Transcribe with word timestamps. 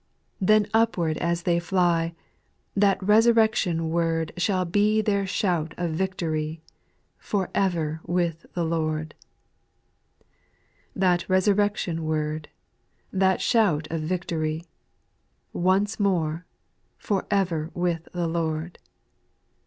8. 0.41 0.47
Then 0.47 0.67
upward 0.73 1.19
as 1.19 1.43
they 1.43 1.59
fly, 1.59 2.15
That 2.75 2.97
resurrection 3.03 3.91
word 3.91 4.31
Shall 4.35 4.65
be 4.65 4.99
their 4.99 5.27
shout 5.27 5.75
of 5.77 5.91
victory 5.91 6.59
—"For 7.19 7.51
ever 7.53 8.01
with 8.07 8.47
the 8.55 8.63
Lord 8.65 9.13
1" 10.17 10.23
p. 10.23 10.25
That 11.01 11.29
Resurrection 11.29 12.03
word, 12.03 12.49
That 13.13 13.41
shout 13.41 13.87
of 13.91 14.01
victory, 14.01 14.63
Once 15.53 15.99
more 15.99 16.47
—"For 16.97 17.27
ever 17.29 17.69
with 17.75 18.07
the 18.11 18.25
Lord!" 18.27 18.79